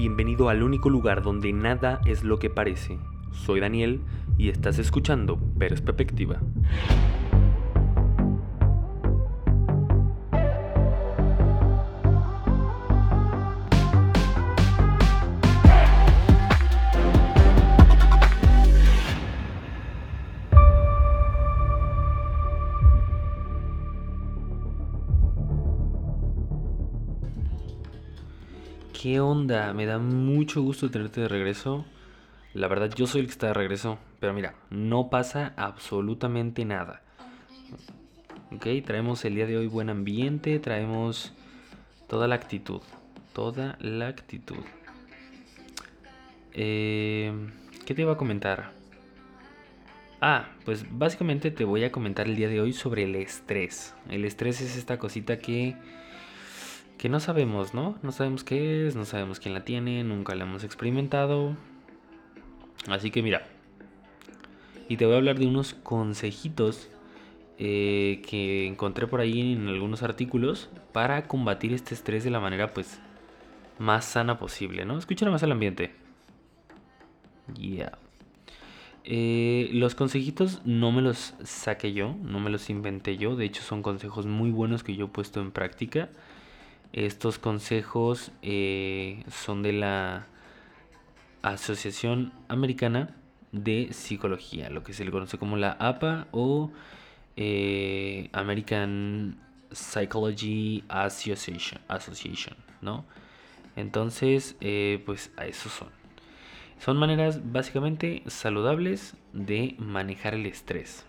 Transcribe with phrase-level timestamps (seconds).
[0.00, 2.96] Bienvenido al único lugar donde nada es lo que parece.
[3.32, 4.00] Soy Daniel
[4.38, 6.40] y estás escuchando Perspectiva.
[29.00, 29.72] ¿Qué onda?
[29.72, 31.86] Me da mucho gusto tenerte de regreso.
[32.52, 33.98] La verdad, yo soy el que está de regreso.
[34.20, 37.00] Pero mira, no pasa absolutamente nada.
[38.52, 41.32] Ok, traemos el día de hoy buen ambiente, traemos
[42.08, 42.82] toda la actitud.
[43.32, 44.62] Toda la actitud.
[46.52, 47.32] Eh,
[47.86, 48.72] ¿Qué te iba a comentar?
[50.20, 53.94] Ah, pues básicamente te voy a comentar el día de hoy sobre el estrés.
[54.10, 55.74] El estrés es esta cosita que
[57.00, 57.98] que no sabemos, ¿no?
[58.02, 61.56] No sabemos qué es, no sabemos quién la tiene, nunca la hemos experimentado.
[62.88, 63.46] Así que mira,
[64.86, 66.90] y te voy a hablar de unos consejitos
[67.56, 72.74] eh, que encontré por ahí en algunos artículos para combatir este estrés de la manera
[72.74, 73.00] pues
[73.78, 74.98] más sana posible, ¿no?
[74.98, 75.94] Escucha más al ambiente.
[77.58, 77.96] Yeah.
[79.04, 83.62] Eh, los consejitos no me los saqué yo, no me los inventé yo, de hecho
[83.62, 86.10] son consejos muy buenos que yo he puesto en práctica
[86.92, 90.26] estos consejos eh, son de la
[91.42, 93.16] Asociación Americana
[93.52, 96.70] de Psicología, lo que se le conoce como la APA o
[97.36, 99.38] eh, American
[99.72, 103.04] Psychology Association, Association ¿no?
[103.76, 105.88] Entonces, eh, pues a eso son.
[106.78, 111.04] Son maneras básicamente saludables de manejar el estrés.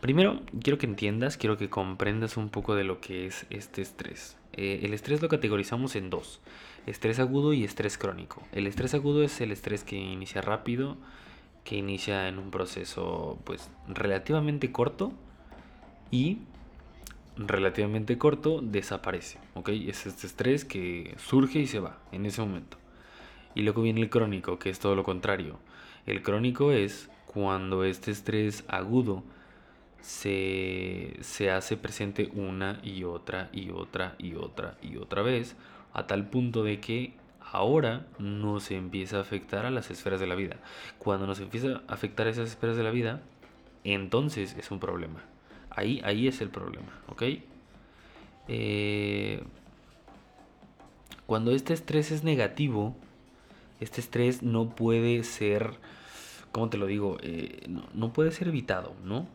[0.00, 4.36] Primero, quiero que entiendas, quiero que comprendas un poco de lo que es este estrés.
[4.52, 6.40] Eh, el estrés lo categorizamos en dos,
[6.86, 8.42] estrés agudo y estrés crónico.
[8.52, 10.96] El estrés agudo es el estrés que inicia rápido,
[11.64, 15.12] que inicia en un proceso pues relativamente corto
[16.12, 16.38] y
[17.36, 19.70] relativamente corto desaparece, ¿ok?
[19.70, 22.78] Es este estrés que surge y se va en ese momento.
[23.56, 25.58] Y luego viene el crónico, que es todo lo contrario.
[26.06, 29.24] El crónico es cuando este estrés agudo
[30.00, 35.56] se, hace presente una y otra y otra y otra y otra vez,
[35.92, 40.34] a tal punto de que ahora nos empieza a afectar a las esferas de la
[40.34, 40.56] vida.
[40.98, 43.20] Cuando nos empieza a afectar a esas esferas de la vida,
[43.84, 45.22] entonces es un problema.
[45.70, 47.22] Ahí, ahí es el problema, ¿ok?
[48.48, 49.42] Eh,
[51.26, 52.96] cuando este estrés es negativo,
[53.80, 55.74] este estrés no puede ser,
[56.52, 57.18] ¿cómo te lo digo?
[57.22, 59.26] Eh, no, no puede ser evitado, ¿no?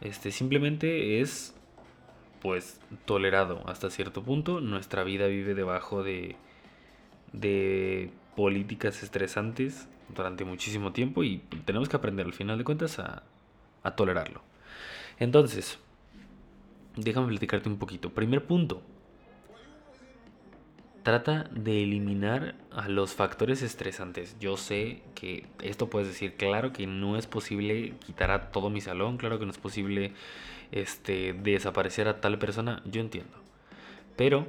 [0.00, 1.54] Este simplemente es
[2.40, 4.60] pues tolerado hasta cierto punto.
[4.60, 6.36] Nuestra vida vive debajo de,
[7.32, 13.22] de políticas estresantes durante muchísimo tiempo y tenemos que aprender al final de cuentas a,
[13.82, 14.42] a tolerarlo.
[15.18, 15.78] Entonces,
[16.96, 18.10] déjame platicarte un poquito.
[18.10, 18.82] Primer punto,
[21.06, 24.34] trata de eliminar a los factores estresantes.
[24.40, 28.80] Yo sé que esto puedes decir, claro que no es posible quitar a todo mi
[28.80, 30.14] salón, claro que no es posible
[30.72, 33.38] este, desaparecer a tal persona, yo entiendo.
[34.16, 34.48] Pero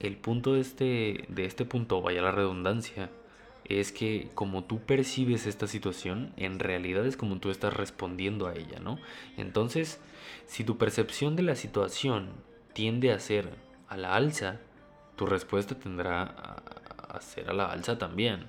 [0.00, 3.10] el punto de este, de este punto, vaya la redundancia,
[3.66, 8.54] es que como tú percibes esta situación, en realidad es como tú estás respondiendo a
[8.54, 8.98] ella, ¿no?
[9.36, 10.00] Entonces,
[10.46, 12.30] si tu percepción de la situación
[12.72, 13.50] tiende a ser
[13.88, 14.58] a la alza,
[15.18, 16.22] tu respuesta tendrá
[17.08, 18.46] a, ser a la alza también.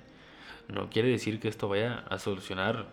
[0.68, 2.86] No quiere decir que esto vaya a solucionar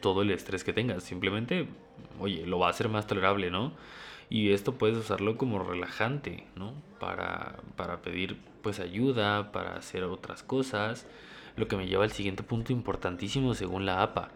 [0.00, 1.04] todo el estrés que tengas.
[1.04, 1.68] Simplemente,
[2.18, 3.72] oye, lo va a hacer más tolerable, ¿no?
[4.28, 6.74] Y esto puedes usarlo como relajante, ¿no?
[6.98, 11.06] Para, para pedir pues ayuda, para hacer otras cosas.
[11.56, 14.30] Lo que me lleva al siguiente punto importantísimo según la APA.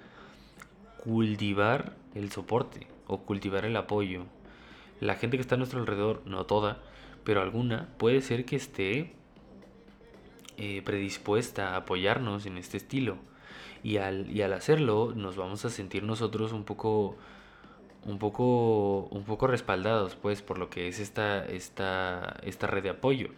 [1.02, 4.26] Cultivar el soporte o cultivar el apoyo.
[5.00, 6.78] La gente que está a nuestro alrededor, no toda,
[7.24, 9.12] pero alguna puede ser que esté
[10.56, 13.16] eh, predispuesta a apoyarnos en este estilo.
[13.82, 17.16] Y al, y al hacerlo nos vamos a sentir nosotros un poco
[18.04, 22.90] un poco un poco respaldados pues por lo que es esta esta esta red de
[22.90, 23.28] apoyo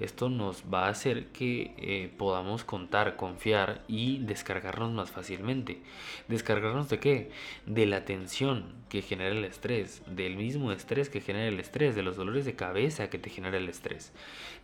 [0.00, 5.82] esto nos va a hacer que eh, podamos contar, confiar y descargarnos más fácilmente.
[6.26, 7.30] ¿Descargarnos de qué?
[7.66, 12.02] De la tensión que genera el estrés, del mismo estrés que genera el estrés, de
[12.02, 14.12] los dolores de cabeza que te genera el estrés.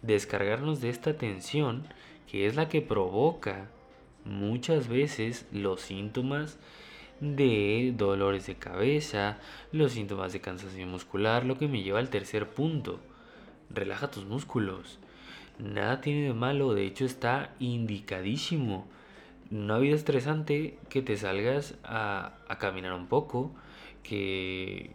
[0.01, 1.87] Descargarnos de esta tensión
[2.31, 3.69] que es la que provoca
[4.25, 6.59] muchas veces los síntomas
[7.21, 9.39] de dolores de cabeza,
[9.71, 13.01] los síntomas de cansancio muscular, lo que me lleva al tercer punto.
[13.69, 14.99] Relaja tus músculos
[15.59, 18.87] Nada tiene de malo, de hecho está indicadísimo.
[19.51, 23.53] Una vida estresante que te salgas a, caminar un poco,
[24.03, 24.91] que,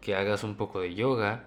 [0.00, 1.44] que hagas un poco de yoga,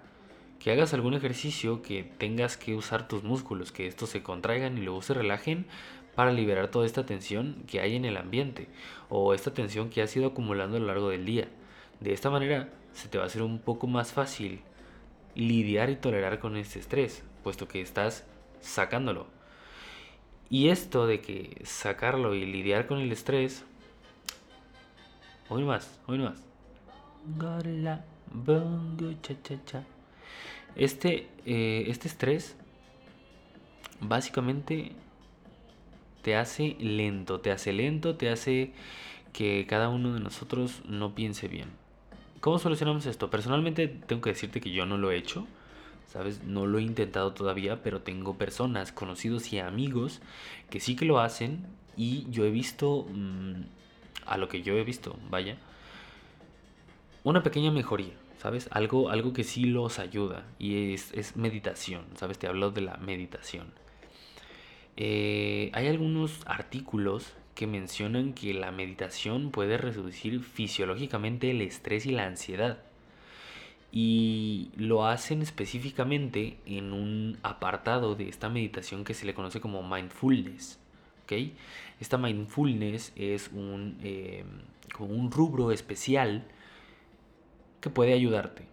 [0.58, 4.80] que hagas algún ejercicio que tengas que usar tus músculos, que estos se contraigan y
[4.80, 5.66] luego se relajen
[6.14, 8.68] para liberar toda esta tensión que hay en el ambiente
[9.08, 11.48] o esta tensión que has ido acumulando a lo largo del día.
[12.00, 14.60] De esta manera se te va a hacer un poco más fácil
[15.34, 18.24] lidiar y tolerar con este estrés, puesto que estás
[18.60, 19.26] sacándolo.
[20.50, 23.64] Y esto de que sacarlo y lidiar con el estrés,
[25.48, 26.42] hoy más, hoy más.
[30.74, 32.56] Este, eh, este estrés
[34.00, 34.92] básicamente
[36.22, 38.72] te hace lento, te hace lento, te hace
[39.32, 41.81] que cada uno de nosotros no piense bien.
[42.42, 43.30] ¿Cómo solucionamos esto?
[43.30, 45.46] Personalmente tengo que decirte que yo no lo he hecho,
[46.08, 46.42] ¿sabes?
[46.42, 50.20] No lo he intentado todavía, pero tengo personas, conocidos y amigos
[50.68, 51.64] que sí que lo hacen
[51.96, 53.62] y yo he visto, mm,
[54.26, 55.56] a lo que yo he visto, vaya,
[57.22, 58.12] una pequeña mejoría.
[58.38, 58.68] ¿sabes?
[58.72, 62.40] Algo, algo que sí los ayuda y es, meditación, ¿sabes?
[62.40, 63.72] Te hablo de la meditación.
[64.96, 72.12] Eh, hay algunos artículos que mencionan que la meditación puede reducir fisiológicamente el estrés y
[72.12, 72.78] la ansiedad.
[73.90, 79.82] Y lo hacen específicamente en un apartado de esta meditación que se le conoce como
[79.82, 80.78] mindfulness.
[82.00, 84.44] Esta mindfulness es un, eh,
[84.94, 86.44] como un rubro especial
[87.80, 88.66] que puede ayudarte.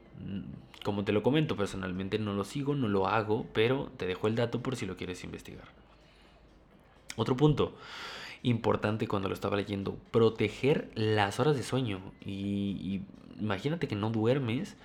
[0.83, 4.35] Como te lo comento, personalmente no lo sigo, no lo hago, pero te dejo el
[4.35, 5.67] dato por si lo quieres investigar.
[7.15, 7.75] Otro punto
[8.43, 11.99] importante cuando lo estaba leyendo, proteger las horas de sueño.
[12.25, 13.01] Y,
[13.39, 14.75] imagínate que no duermes,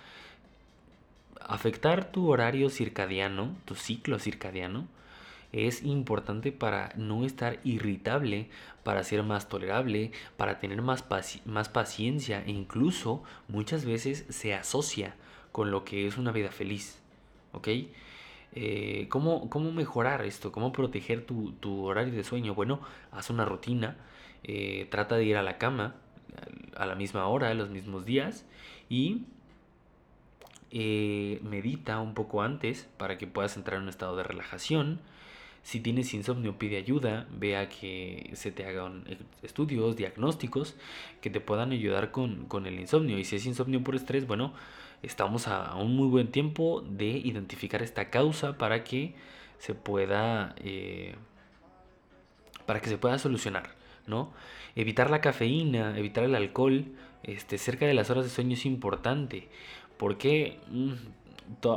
[1.40, 4.86] afectar tu horario circadiano, tu ciclo circadiano,
[5.52, 8.48] es importante para no estar irritable,
[8.82, 11.04] para ser más tolerable, para tener más,
[11.44, 15.14] más paciencia e incluso muchas veces se asocia
[15.52, 16.98] con lo que es una vida feliz.
[17.52, 17.68] ¿Ok?
[18.54, 20.52] Eh, ¿cómo, mejorar esto?
[20.52, 22.54] ¿Cómo proteger tu, horario de sueño?
[22.54, 22.80] Bueno,
[23.12, 23.96] haz una rutina,
[24.44, 25.96] eh, trata de ir a la cama
[26.76, 28.44] a la misma hora, los mismos días
[28.88, 29.22] y
[30.70, 35.00] eh, medita un poco antes para que puedas entrar en un estado de relajación.
[35.62, 39.04] Si tienes insomnio, pide ayuda, vea que se te hagan
[39.42, 40.76] estudios, diagnósticos
[41.22, 43.18] que te puedan ayudar con, el insomnio.
[43.18, 44.52] Y si es insomnio por estrés, bueno,
[45.04, 49.14] estamos a, un muy buen tiempo de identificar esta causa para que
[49.58, 51.14] se pueda, eh,
[52.66, 53.74] para que se pueda solucionar,
[54.06, 54.32] ¿no?
[54.76, 56.86] Evitar la cafeína, evitar el alcohol,
[57.22, 59.48] este, cerca de las horas de sueño es importante.
[59.96, 60.92] porque mm,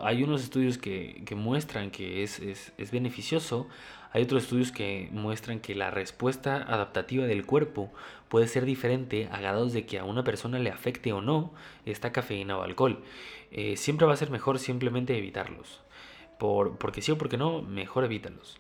[0.03, 3.67] hay unos estudios que, muestran que es, beneficioso,
[4.11, 7.91] hay otros estudios que muestran que la respuesta adaptativa del cuerpo
[8.29, 11.53] puede ser diferente a grados de que a una persona le afecte o no
[11.85, 13.03] esta cafeína o alcohol.
[13.51, 15.81] Eh, siempre va a ser mejor simplemente evitarlos.
[16.39, 18.57] Por, porque sí o porque no, mejor evítalos.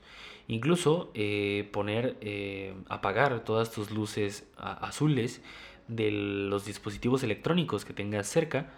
[0.47, 5.41] Incluso eh, poner, eh, apagar todas tus luces azules
[5.87, 8.73] de los dispositivos electrónicos que tengas cerca,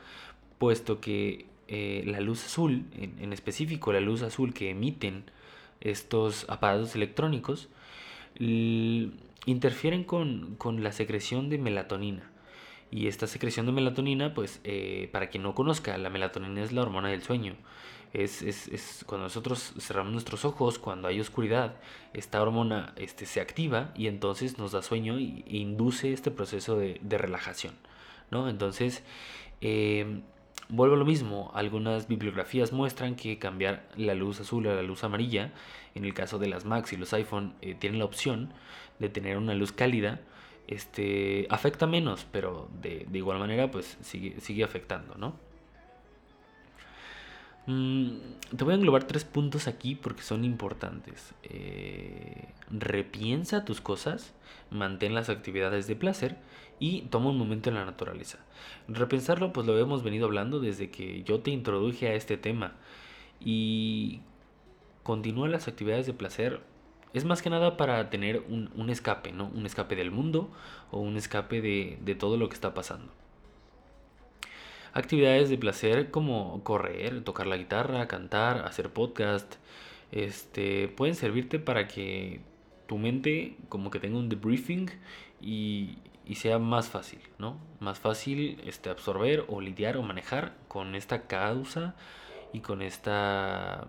[0.57, 5.25] puesto que la luz azul, en, específico la luz azul que emiten
[5.81, 7.69] estos aparatos electrónicos,
[9.45, 12.31] interfieren con, la secreción de melatonina.
[12.91, 16.81] Y esta secreción de melatonina, pues, eh, para quien no conozca, la melatonina es la
[16.81, 17.55] hormona del sueño.
[18.12, 21.75] Es, cuando nosotros cerramos nuestros ojos, cuando hay oscuridad,
[22.13, 27.00] esta hormona este, se activa y entonces nos da sueño e induce este proceso de,
[27.03, 27.75] relajación.
[28.31, 28.50] ¿no?
[28.50, 29.03] Entonces,
[29.62, 30.21] eh,
[30.71, 35.03] Vuelvo a lo mismo, algunas bibliografías muestran que cambiar la luz azul a la luz
[35.03, 35.51] amarilla,
[35.95, 38.53] en el caso de las Macs y los iPhone, eh, tienen la opción
[38.99, 40.21] de tener una luz cálida,
[40.67, 45.33] este, afecta menos, pero de, igual manera pues sigue, afectando, ¿no?
[47.65, 48.19] Mm,
[48.55, 51.33] te voy a englobar tres puntos aquí porque son importantes.
[51.41, 54.35] Eh, repiensa tus cosas,
[54.69, 56.38] mantén las actividades de placer
[56.79, 58.39] y toma un momento en la naturaleza.
[58.88, 62.74] Repensarlo pues lo hemos venido hablando desde que yo te introduje a este tema
[63.39, 64.21] y
[65.03, 66.62] continúa las actividades de placer
[67.13, 69.50] es más que nada para tener un, escape, ¿no?
[69.55, 70.51] Un escape del mundo
[70.91, 73.12] o un escape de, de todo lo que está pasando.
[74.93, 79.55] Actividades de placer como correr, tocar la guitarra, cantar, hacer podcast,
[80.12, 82.41] este, pueden servirte para que
[82.88, 84.89] tu mente como que tenga un debriefing
[85.41, 85.98] y,
[86.29, 87.57] y sea más fácil, ¿no?
[87.79, 91.95] Más fácil este, absorber o lidiar o manejar con esta causa
[92.53, 93.88] y con esta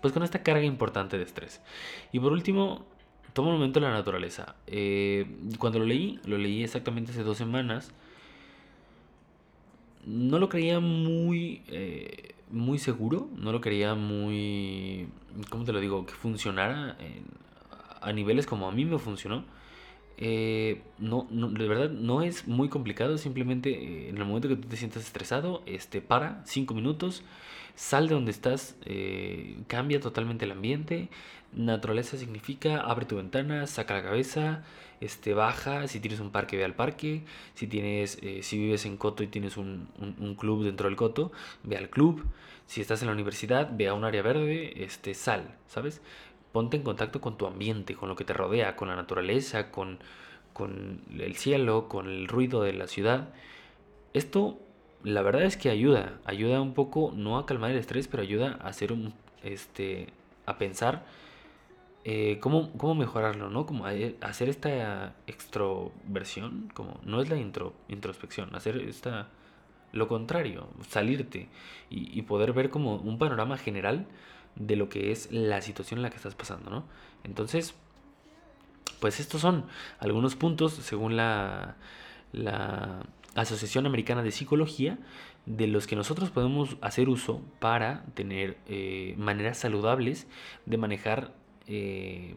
[0.00, 1.60] pues con esta carga importante de estrés.
[2.12, 2.86] Y por último,
[3.34, 4.56] toma un momento la naturaleza.
[4.66, 5.26] Eh,
[5.58, 7.92] cuando lo leí, lo leí exactamente hace dos semanas.
[10.06, 15.08] No lo creía muy, eh, muy seguro, no lo creía muy,
[15.50, 16.06] ¿cómo te lo digo?
[16.06, 16.96] Que funcionara
[18.00, 19.44] a niveles como a mí me funcionó.
[20.18, 24.76] Eh, no, de verdad no es muy complicado, simplemente en el momento que tú te
[24.76, 27.22] sientas estresado, este, para cinco minutos,
[27.74, 28.76] sal de donde estás,
[29.68, 31.10] cambia totalmente el ambiente,
[31.52, 34.62] Naturaleza significa abre tu ventana, saca la cabeza,
[35.00, 37.22] este, baja, si tienes un parque ve al parque,
[37.54, 39.88] si tienes, eh, si vives en Coto y tienes un,
[40.38, 41.32] club dentro del Coto,
[41.62, 42.24] ve al club,
[42.66, 46.02] si estás en la universidad, ve a un área verde, este, sal, ¿sabes?
[46.56, 49.98] Ponte en contacto con tu ambiente, con lo que te rodea, con la naturaleza, con,
[50.54, 53.28] con el cielo, con el ruido de la ciudad.
[54.14, 54.58] Esto,
[55.04, 58.58] la verdad es que ayuda, ayuda un poco, no a calmar el estrés, pero ayuda
[58.62, 60.06] a hacer un, este,
[60.46, 61.04] a pensar
[62.04, 63.66] eh, ¿cómo, ¿cómo, mejorarlo, no?
[63.66, 69.28] Como hacer esta extroversión, como no es la intro, introspección, hacer esta
[69.92, 71.48] lo contrario, salirte
[71.90, 74.06] y, poder ver como un panorama general
[74.56, 76.84] de lo que es la situación en la que estás pasando, ¿no?
[77.24, 77.74] Entonces,
[79.00, 79.66] pues estos son
[79.98, 81.76] algunos puntos según la,
[82.32, 83.02] la
[83.34, 84.98] Asociación Americana de Psicología
[85.46, 90.26] de los que nosotros podemos hacer uso para tener eh, maneras saludables
[90.66, 91.32] de manejar
[91.68, 92.34] eh,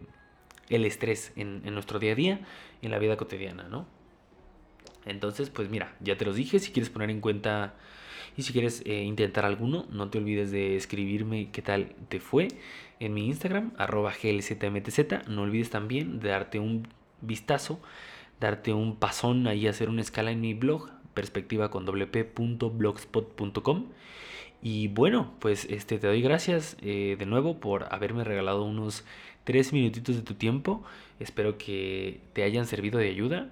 [0.69, 2.39] el estrés en, nuestro día a día,
[2.83, 3.87] en la vida cotidiana, ¿no?
[5.05, 7.73] Entonces, pues mira, ya te los dije, si quieres poner en cuenta
[8.39, 12.47] y si quieres eh, intentar alguno, no te olvides de escribirme qué tal te fue
[13.01, 15.27] en mi Instagram, arroba glzmtz.
[15.27, 16.87] No olvides también de darte un
[17.19, 17.81] vistazo,
[18.39, 23.87] darte un pasón ahí, hacer una escala en mi blog, perspectiva con wp.blogspot.com.
[24.61, 29.03] Y bueno, pues este, te doy gracias eh, de nuevo por haberme regalado unos
[29.43, 30.81] tres minutitos de tu tiempo.
[31.19, 33.49] Espero que te hayan servido de ayuda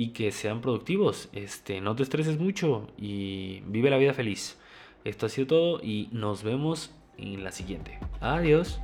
[0.00, 1.28] y que sean productivos.
[1.34, 4.56] Este, no te estreses mucho y vive la vida feliz.
[5.04, 7.98] Esto ha sido todo y nos vemos en la siguiente.
[8.22, 8.80] Adiós.